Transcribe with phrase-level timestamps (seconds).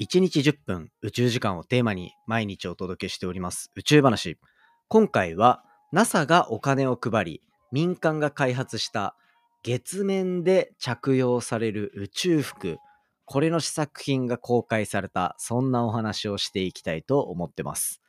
[0.00, 4.38] 1日10分宇宙時間をテーマに毎日お届けしております宇宙話。
[4.86, 7.42] 今回は NASA がお金を配り
[7.72, 9.16] 民間が開発した
[9.64, 12.78] 月面で着用される宇宙服
[13.24, 18.00] これの試作品が公開されたそんなお話をしていきたいと思ってます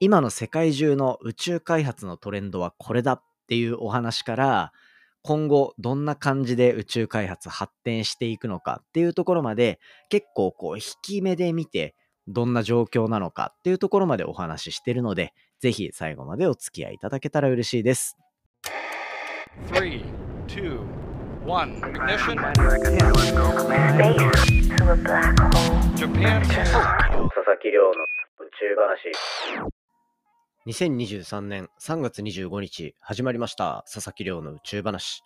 [0.00, 4.72] 今の世界中の宇宙開発のトレンドはこれだっていうお話から
[5.26, 11.96] 今後どんな感じで宇宙開発発展していくのかっていうところまで結構こう引き目で見て
[12.28, 18.16] どんな状況なのかっていうところまでお話ししてるのでぜひ最後までお付き合いいただけたら嬉しいです。
[19.72, 20.04] 3
[20.46, 20.78] 2
[21.44, 22.36] 1 Ignition.
[25.96, 26.42] Japan.
[26.42, 29.75] 佐々木亮の宇宙話
[30.66, 35.22] 2023年3月25日始まりました佐々木亮の宇宙話。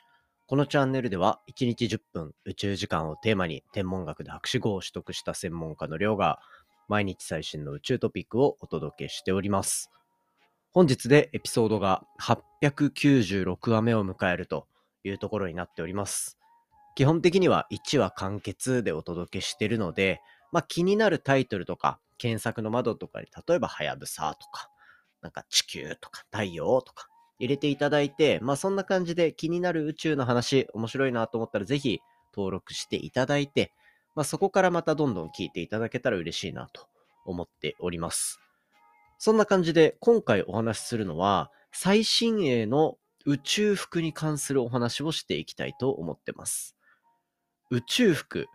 [0.47, 6.41] このチャンネルでは1日10分宇宙時間をテーマに天文学で博士号を取得した専門家の亮が
[6.89, 9.91] 毎日最新の宇宙トピックをお届けしております。
[10.73, 14.67] 本日でエピソードが896話目を迎えると
[15.05, 16.39] いうところになっております。
[16.95, 20.21] 基本的には1話完結でお届けしているので、
[20.53, 24.69] まあ、気になるタイトルとか検索の窓とかに例えばはやぶさとか
[25.23, 32.01] なんか地球とか太陽とか入れていただいて、まあそんな感じで気になる宇宙の話、面白いなと思ったらぜひ
[32.35, 33.73] 登録していただいて、
[34.15, 36.87] まあそこからまたどんどん聞いていただけたら嬉しいなと
[37.25, 38.41] 思っております。
[39.19, 46.75] そんな感じで今回お話しするのは最新鋭の宇宙服に関するお話をしていきたいと思ってます。
[47.71, 48.47] 宇宙服。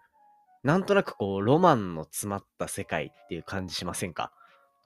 [0.63, 4.31] なんとなくこうロマンの詰まった世界っていう感じしませんか？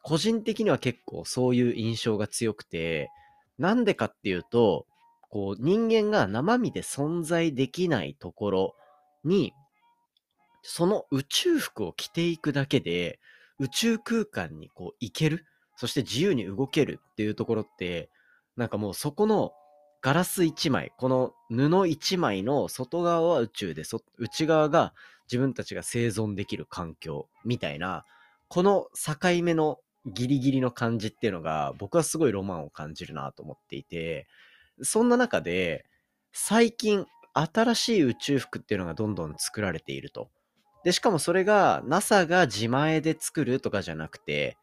[0.02, 3.09] 個人的には結構そういう印象が強くて、
[3.58, 4.86] なんでかっていうと、
[5.30, 8.75] こう人間が生身で存在できないところ
[9.23, 9.53] に、
[10.61, 13.19] その宇宙服を着ていくだけで、
[13.59, 18.09] 宇宙空間にこう行ける、そして自由に動けるっていうところって、
[18.56, 19.53] なんかもうそこの
[20.02, 23.84] ガラス1枚、この布1枚の外側は宇宙で、
[24.18, 24.94] 内側が
[25.28, 28.06] 自分たちが生存できる環境みたいな、
[28.47, 34.27] この境目のギリギリの感じっていうのが僕はすごいロマンを感じるなと思っていて
[34.81, 35.85] そんな中で
[36.31, 40.29] 最近新しい宇宙服っていうのがどんどん作られていると。
[40.83, 44.57] で、しかもそれが NASA が自前で作るとかじゃなくて、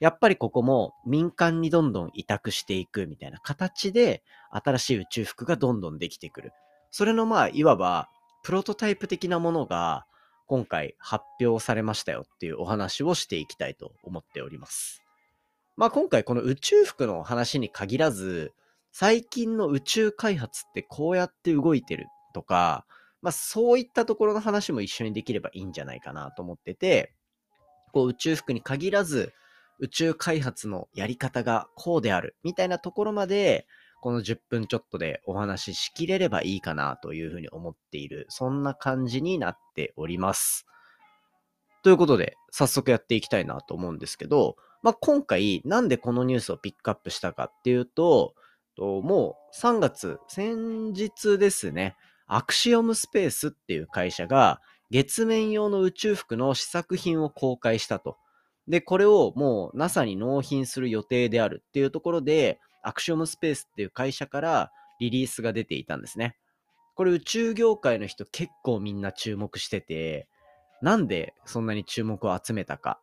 [0.00, 6.52] やっぱりここも民間にどんどん委託していくみたいな形で新しい宇宙服がどんどんできてくる。
[6.90, 8.08] それのまあ、いわば
[8.42, 10.06] プロトタイプ的なものが
[10.48, 15.02] 今回発表されましたよっていうお話をしていきたいと思っております。
[15.76, 18.54] まあ今回この宇宙服の話に限らず、
[18.90, 22.86] 最近の宇宙開発ってこうやって動いてるとか、
[23.20, 27.12] まあそういったところの話も一緒にできればいいんじゃないかなと思ってて、
[27.92, 29.34] こう宇宙服に限らず
[29.80, 33.66] 宇宙開発のやり方がこうであるみたいなところまで
[34.00, 40.66] この10分ちょっとでお話ししきれればいいかなというふうに思っている、そんな感じになっております。
[41.82, 48.34] ということで、早速やっていきたいなと思うんですけど、まあ、今回なんでこのニュースをピックアップしたかっていうと、
[48.76, 54.60] もう3月、先日ですね、アクシオムスペースっていう会社が
[54.90, 58.16] 月面用の宇宙服の試作品を公開したと。
[58.68, 66.36] で、これをもう NASA に納品する予定であるっていうところで、アクシオムスペースっていう会社からリリースが出ていたんですね。
[66.94, 70.28] これ宇宙業界の人結構みんな注目してて、
[70.82, 73.00] なんでそんなに注目を集めたか。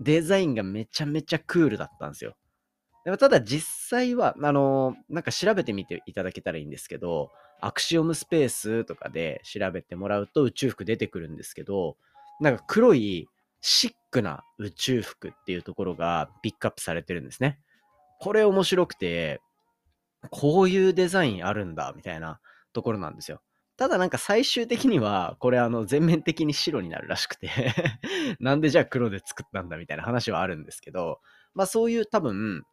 [0.00, 2.36] デザインがめちゃめちゃクールだったんですよ。
[3.04, 11.96] でもただ実際は、あのー、なんか調べてみていただけたらいいんですけど、アクシオムスペースとかで調べてもらうと宇宙服出てくるんですけど、
[12.40, 13.28] なんか黒い
[13.60, 17.58] シックな宇宙服っていうところがピックアップされてるんですね。
[18.18, 19.40] これ面白くて、
[20.30, 22.40] こういうデザインあるんだ、みたいな
[22.72, 23.40] ところなんですよ。
[23.76, 27.48] ただなんか最終的には、これあの全面的に白になるらしくて
[28.40, 31.20] なんでじゃあ黒で作ったんだみたいな話はあるんですけど、
[31.54, 32.64] まあそういう多分、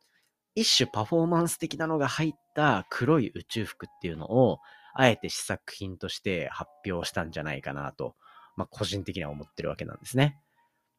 [0.55, 4.59] 一種パフォーマンス的なのが入った黒い宇宙服っていうのを、
[4.95, 8.15] あえて試作品として発表したんじゃないかなと、
[8.55, 10.39] まあ個人的には思ってるわけなんですね。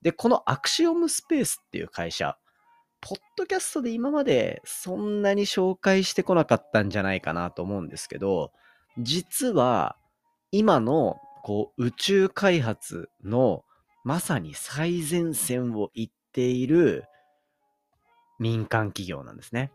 [0.03, 2.39] で、このアクシオムスペースっていう会社、
[3.09, 8.51] ポッドキャストで今までそんなに紹介してこなかったんじゃないかなと思うんですけど、
[8.99, 9.97] 実は
[10.51, 13.63] 今のこう宇宙開発の
[14.03, 17.05] まさに最前線を行っている
[18.41, 19.71] 民間企業なんですね。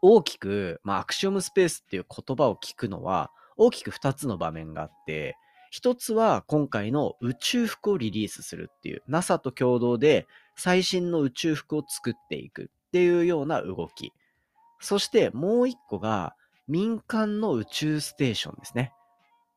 [0.00, 5.36] 大きく、まあ、アクシオムスペースっていう言葉を聞くのは大きく2つの場面があって、
[5.70, 10.26] 一つは今回の宇宙服をリリースするっていう NASA と共同で
[10.56, 14.12] 最新の宇宙服を作っていくっていうような動き。
[14.80, 16.34] そしてもう一個が
[16.68, 18.92] 民間の宇宙ステーションですね。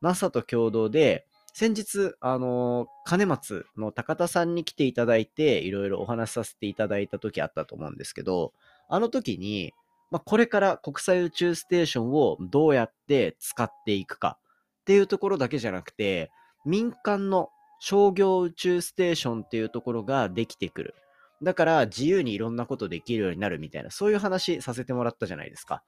[0.02, 1.26] NASA と共同で
[1.58, 8.52] 先日、あの、金松の高田さんに来ていただいて、いろいろお話しさせていただいた時あったと思うんですけど、
[8.90, 9.74] あの時に、
[10.12, 14.38] まあ、これから国際宇宙ステーションをどうやって使っていくか
[14.82, 16.30] っていうところだけじゃなくて、
[16.66, 20.96] 民間の商業宇宙ステーションっていうところができてくる。
[21.42, 25.84] だから自由にいろんなことできるようになるみたいな、そういう話させてもらったじゃないですか。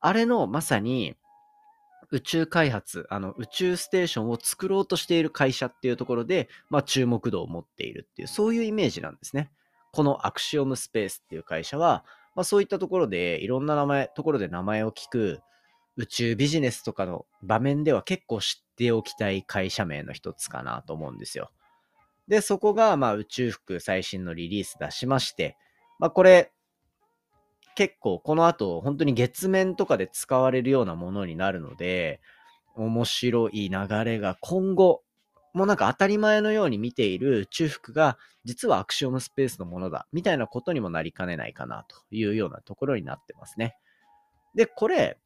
[0.00, 1.16] あれのまさに
[2.10, 9.50] 宇宙開発、あの宇宙ステーションを作ろうとしている会社っていうところで、まあ、注目度を持っているっていう、そういうイメージなんですね。
[9.92, 12.04] このアクシオムスペースっていう会社は、
[12.34, 15.40] まあ、そういったところでいろんな名前、ところで名前を聞く
[15.96, 21.50] 宇宙ビジネスとかの場面では結構知っておきたい会社名の一つかなと思うんですよ。
[22.26, 25.56] で、そこが、まあ、宇宙服最新のリリース出しまして、
[25.98, 26.52] まあ、これ、
[27.76, 32.20] 結構この後、本当に月面とかで使われるようなものになるので、
[32.76, 35.02] 面白い流れが今後、
[35.52, 43.76] もうなんか当たり前のように見ている宇宙服が、実はアクシオムスペースのものだ、みたいなことにもなりかねないかなというようなところになってますね。
[44.54, 45.18] で、これ、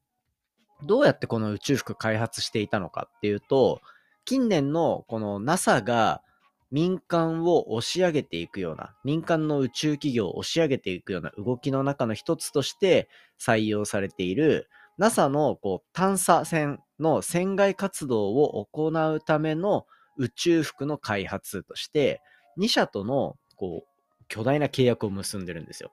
[0.82, 3.80] どうやってこの宇宙服開発していたのかっていうと、
[4.24, 6.22] 近年のこの NASA が
[6.70, 13.08] 民間を押し上げていくような、民間の宇宙企業を押し上げていくような動きの中の一つとして
[13.40, 19.86] 採用されている NASA のこう探査船の船外活動を行うための
[20.16, 22.20] 宇宙服の開発として、
[22.58, 25.92] 2社とのこう巨大な契約を結んでるんですよ。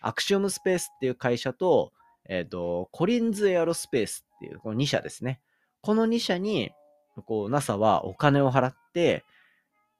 [0.00, 1.92] アクシオムスペースっていう会社と、
[2.28, 5.40] えっ、ー、と、コリンズエアロスペースっていうこの2社ですね。
[5.80, 6.70] この2社に
[7.26, 9.24] こう NASA はお金を払って、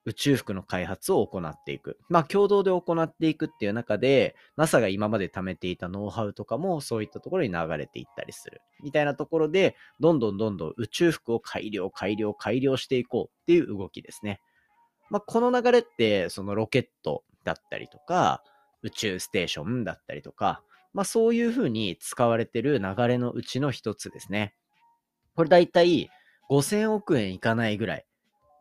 [0.06, 1.98] 宇宙服の開発を行っていく。
[2.08, 8.62] まあ、共同で行っていくっていう中で、NASA が今まで貯めていたノウハウとかもそういったところに流れていったりする。
[8.84, 14.40] みたいなところで、どんどんどんどん宇宙服を改良、改良、改良していこうっていう動きですね。
[15.10, 18.44] まあ、この流れって、そのロケットだったりとか、
[18.82, 20.62] 宇宙ステーションだったりとか、
[20.96, 24.54] まあ、そういうふうに使われてる流れのうちの一つですね。
[25.36, 26.10] これだいたい
[26.50, 28.06] 5000億円いかないぐらい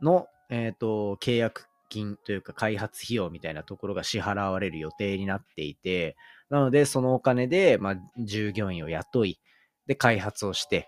[0.01, 6.15] のえ、ー、と、契約金というか開発費用みたいなところが支払われる予定になっていて、
[6.49, 9.39] なので、そのお金で、まあ、従業員を雇い、
[9.87, 10.87] で、開発をして、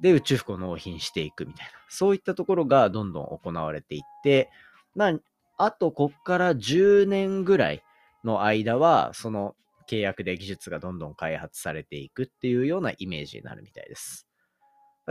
[0.00, 4.50] で、宇宙服を納品していくみたいな、そういったところがどんどん行われていって、
[4.94, 5.18] まあ、
[5.58, 7.82] あと、こっから10年ぐらい
[8.24, 9.54] の間は、その
[9.88, 14.26] 契約で技術がどんどん開発されていくっていうようなイメージになるみたいです。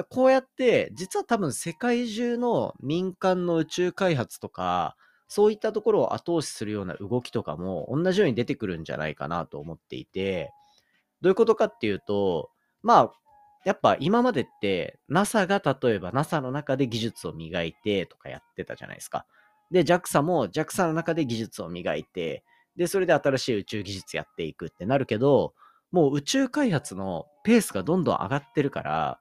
[0.09, 10.51] こうやって、実は多分世界中の民間の宇宙開発とか、そういったところを後押しするような動きとかも同じように出てくるんじゃないかなと思っていて、
[11.21, 12.49] どういうことかっていうと、
[12.83, 13.11] まあ、
[13.65, 19.25] やっぱ今までって NASA が例えば NASA の中で技術を磨いてとかやってたじゃないですか。
[19.71, 22.43] で、JAXA も JAXA の中で技術を磨いて、
[22.77, 25.53] で、それで新しい宇宙技術やっていくってなるけど、
[25.91, 29.19] もう宇宙開発のペースがどんどん上がってるから、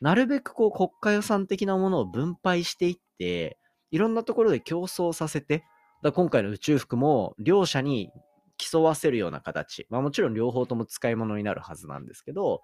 [0.00, 3.58] なるべくこう国家予算的なものを分配していって、
[3.90, 5.64] いろんなところで競争させて、
[6.02, 8.10] だ今回の宇宙服も両者に
[8.56, 12.62] 競わせるような形、まあもちろん両方とも使い物になるはずなんですけど、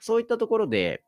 [0.00, 1.02] そういったところで、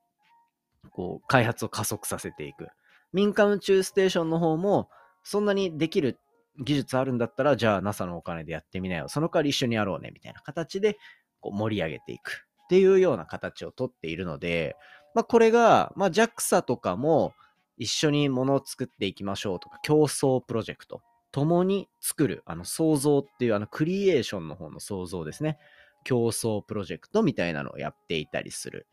[0.91, 2.69] こう、開発を加速させていく。
[3.13, 4.89] 民間宇宙ステーションの方も、
[5.23, 6.19] そんなにできる
[6.61, 9.09] 技術あるんだったら、じゃあ NASA のお金でやってみなよ。
[9.09, 10.99] その代わり一緒にやろうね、みたいな形で、
[11.41, 14.77] こう盛り上げていくっていうような形をとっているので、
[15.15, 17.33] まあ、これが、まあ、JAXA とかも
[17.77, 21.03] 一緒にものを作っていきましょうとか、競争プロジェクト、
[21.33, 25.59] 共に作る、あの、創造っていう、あの、クリエーションの方の創造ですね。
[26.05, 28.87] 競争プロジェクトみたいなのをやっていたりする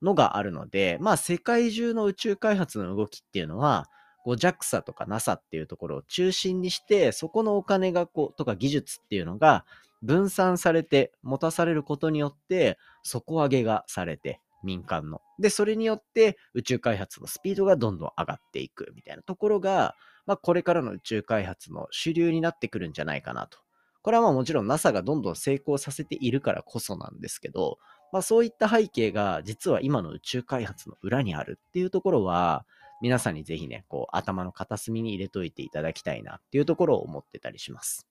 [0.00, 3.88] のがあるので、まあ、世界中の宇宙開発の動きっていうのは、
[4.24, 9.64] こう JAXA とか NASA っていうところを中心にして、そこのお金がこう、とか技術っていうのが
[10.02, 15.20] 分散されて、持たされることによって、底上げがされて、民間の。
[15.38, 19.94] で、それによって宇宙開発のスピードがどんどん上がっていくみたいなところが、
[20.26, 23.58] まあ、これからの宇宙開発の主流になってくるんじゃないかなと。
[24.02, 27.78] これはまあもちろん NASA がどんどん成功させているからこそなんですけど、
[28.12, 32.66] まあそういった背景が実は今の宇宙開発の裏にあるっていうところは、
[33.04, 38.08] 皆さんにぜひね、こう頭の片隅に入れといていただきたいなっていうところを思ってたりします。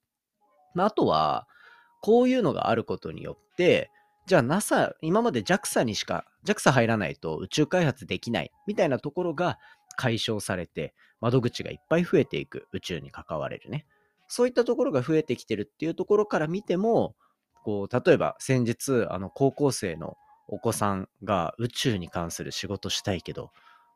[0.75, 1.47] まああとは、
[2.03, 3.89] こういうのがあることによって、
[4.27, 9.57] じゃあ NASA、今まで JAXA にしか、JAXA 入らないと宇宙開発できないみたいなところが
[9.95, 13.87] 解消されて、窓口がいっぱい増えていく、宇宙に関われるね。
[14.27, 17.15] そういったところが増えてきてるっていうところから見ても、
[17.63, 23.49] こう、例えば先日、あの、高校生のお子さんが宇宙に関する仕事したいけど、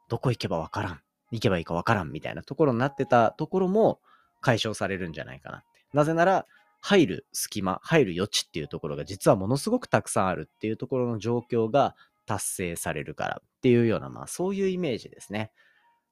[0.08, 1.02] どこ行けばわからん。
[1.32, 4.00] 行けばいいかわからんみたいなところになってたところも
[4.42, 5.64] 解消されるんじゃないかな。
[5.94, 6.46] なぜなら、
[6.80, 11.96] 入る隙間、入る余地っていうところが実はものすごくたくさんあるっていうところの状況が
[12.26, 15.52] 達成されるからっていうような、まあそういうイメージですね。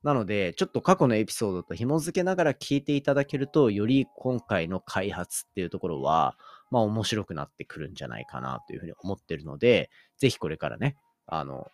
[0.04, 6.38] なので、ちょっと過去のエピソードと紐付けながら聞いていただけると、より今回の開発っていうところは、
[6.72, 10.96] まあ面白くなってくるんじゃないかなというふうに思ってるので、ぜひこれからね、
[11.28, 11.68] あの、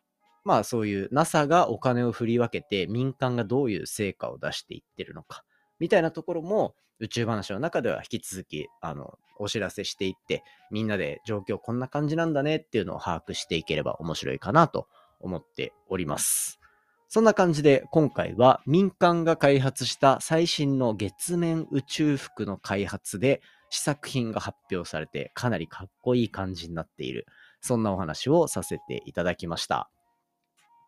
[0.43, 5.43] まあそういう NASA がお金を振り分けて民間がどういう成果を出していってるのか、
[5.79, 14.87] みたいなところも宇宙話の中では引き続き、あの、お知らせしていって、みんなで状況こんな感じなんだねっていうのを把握していければ面白いかなと
[15.19, 16.59] 思っております。
[17.07, 27.25] そんな感じで今回は民間が開発した最新の月面宇宙服の開発で試作品が発表されてかなりかっこいい感じになっている。
[27.59, 29.89] そんなお話をさせていただきました。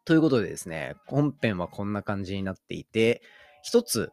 [0.05, 3.21] ということでですね、本編はこんな感じになっていて、
[3.61, 4.11] 一つ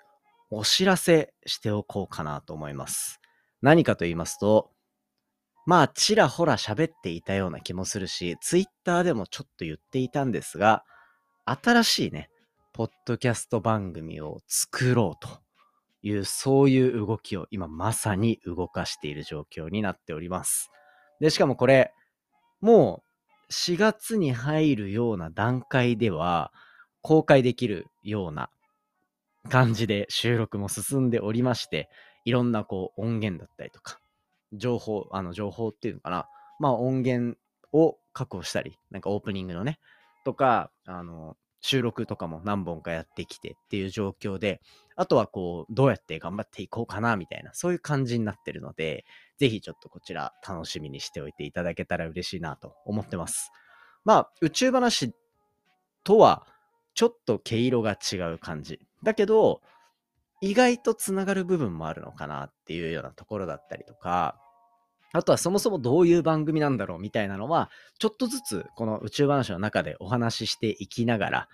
[0.50, 3.20] お知らせしておこうかなと思います。
[3.62, 4.70] 何かと言いますと、
[5.66, 10.84] まあ、ちらほら喋っていたような気もするし、ツイッターでもちょっと言っていたんですが、
[11.44, 12.30] 新しいね、
[12.72, 15.40] ポッドキャスト番組を作ろうと
[16.02, 20.70] いう、そういう動きを今まさに動かしている状況になっております。
[21.20, 21.92] で、しかもこれ、
[22.60, 23.09] もう
[23.50, 26.52] 4月に入るような段階では
[27.02, 28.50] 公開できるような
[29.48, 31.88] 感じで収録も進んでおりまして、
[32.24, 34.00] いろんなこう音源だったりとか、
[34.52, 36.28] 情報、あの情報っていうのかな、
[36.58, 37.38] まあ音源
[37.72, 39.78] を確保したり、なんかオープニングのね、
[40.24, 44.60] とか、あの、収録とかも何本かやってきてっていう状況で、
[44.96, 49.04] あとはこう、どうやって頑張っていこうかなみたいな、そういう感じになってるので、
[49.38, 53.50] ぜひちょっとこちら楽しみにしておいていただけたら嬉しいなと思ってます。
[54.04, 55.14] まあ、宇宙話
[56.04, 56.46] とは、
[56.94, 58.80] ちょっと毛色が違う感じ。
[59.02, 59.62] だけど、
[60.40, 64.40] 意外とつながる部分もあるのかなっていうようなところだったりとか、
[65.12, 71.48] あとはそもそもどういう番組なんだろうみたいなのは、ちょっとずつこの宇宙話の中でお話ししていきながら、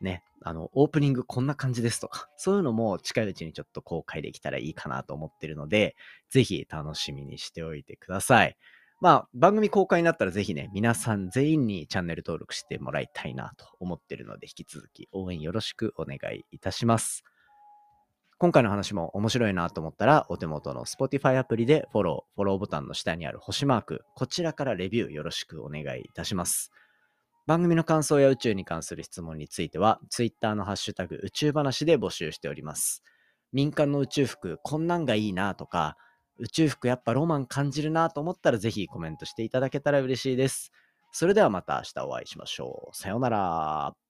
[0.00, 5.96] ね、あの、オープニングこんな感じですとか、そういうのも近いうちにちょっと公開できたらいいかなと思ってるので、
[6.30, 8.56] ぜひ楽しみにしておいてください。
[9.00, 17.24] まあ、番組公開になったらぜひね、皆さん全員にチャンネル登録してもらいたいなと思ってるので、引き続き応援よろしくお願いいたします。
[18.44, 26.70] 今回の話も面白いなと思ったら、お手元の Spotify アプリでフォロー、フォローボタンの下にある星マーク、こちらからレビューよろしくお願いいたします。
[27.46, 33.02] 番組の感想や宇宙に関する質問については、Twitter のハッシュタグ宇宙話で募集しております。
[33.54, 35.96] 民間の宇宙服、こんなんがいいなとか、
[36.36, 40.70] 宇宙服やっぱロマン感じるなと思ったらぜひコメントしていただけたら嬉しいです。
[41.12, 42.94] それではまた明日お会いしましょう。
[42.94, 44.03] さようなら。